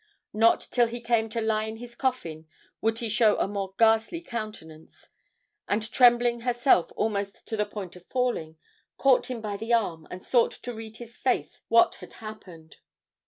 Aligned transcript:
Not 0.33 0.61
till 0.71 0.87
he 0.87 0.99
came 0.99 1.29
to 1.29 1.41
lie 1.41 1.65
in 1.65 1.77
his 1.77 1.93
coffin 1.93 2.47
would 2.81 2.97
he 2.97 3.07
show 3.07 3.37
a 3.37 3.47
more 3.47 3.75
ghastly 3.77 4.19
countenance; 4.19 5.09
and 5.67 5.91
trembling 5.91 6.39
herself 6.39 6.91
almost 6.95 7.45
to 7.45 7.55
the 7.55 7.67
point 7.67 7.95
of 7.95 8.07
falling, 8.07 8.57
caught 8.97 9.27
him 9.27 9.41
by 9.41 9.57
the 9.57 9.73
arm 9.73 10.07
and 10.09 10.25
sought 10.25 10.53
to 10.53 10.73
read 10.73 10.97
his 10.97 11.17
face 11.17 11.61
what 11.67 11.93
had 12.01 12.13
happened. 12.13 12.77